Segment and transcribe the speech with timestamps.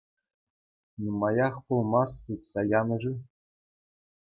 [1.01, 3.13] Нумаях пулмасть сутса янӑ-ши?